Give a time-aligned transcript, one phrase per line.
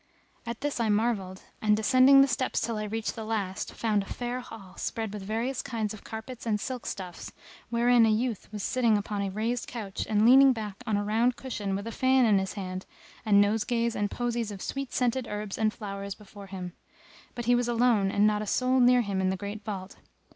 [0.47, 4.07] At this I marvelled and, descending the steps till I reached the last, found a
[4.07, 7.31] fair hall, spread with various kinds of carpets and silk stuffs,
[7.69, 11.35] wherein was a youth sitting upon a raised couch and leaning back on a round
[11.35, 12.87] cushion with a fan in his hand
[13.27, 17.67] and nosegays and posies of sweet scented herbs and flowers before him;[FN#266] but he was
[17.67, 19.97] alone and not a soul near him in the great vault.